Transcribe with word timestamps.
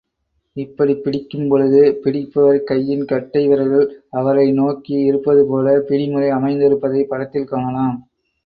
இப்படிப் 0.55 1.03
பிடிக்கும்பொழுது, 1.03 1.91
பிடிப்பவர் 1.95 2.63
கையின் 2.63 3.05
கட்டை 3.05 3.47
விரல்கள் 3.47 3.85
அவரையே 4.11 4.53
நோக்கி 4.53 4.93
இருப்பது 5.03 5.45
போல 5.45 5.77
பிடிமுறை 5.79 6.31
அமைந்திருப்பதைப் 6.39 7.07
படத்தில் 7.07 7.45
காணலாம். 7.45 7.97